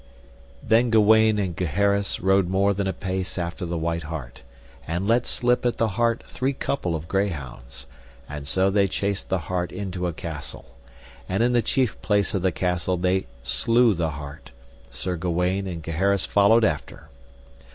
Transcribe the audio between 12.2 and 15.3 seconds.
of the castle they slew the hart; Sir